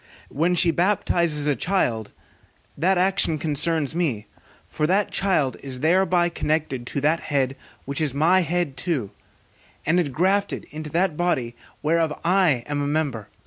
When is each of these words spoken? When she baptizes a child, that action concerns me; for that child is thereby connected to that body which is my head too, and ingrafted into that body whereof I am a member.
When 0.29 0.55
she 0.55 0.71
baptizes 0.71 1.45
a 1.45 1.55
child, 1.55 2.11
that 2.75 2.97
action 2.97 3.37
concerns 3.37 3.93
me; 3.93 4.25
for 4.67 4.87
that 4.87 5.11
child 5.11 5.57
is 5.61 5.81
thereby 5.81 6.27
connected 6.29 6.87
to 6.87 7.01
that 7.01 7.19
body 7.29 7.55
which 7.85 8.01
is 8.01 8.11
my 8.11 8.39
head 8.39 8.77
too, 8.77 9.11
and 9.85 9.99
ingrafted 9.99 10.63
into 10.71 10.89
that 10.89 11.15
body 11.15 11.55
whereof 11.83 12.17
I 12.25 12.63
am 12.65 12.81
a 12.81 12.87
member. 12.87 13.27